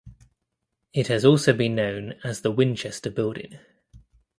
It 0.93 1.09
has 1.09 1.23
also 1.23 1.53
been 1.53 1.75
known 1.75 2.15
as 2.23 2.41
the 2.41 2.49
Winchester 2.51 3.11
Building. 3.11 3.59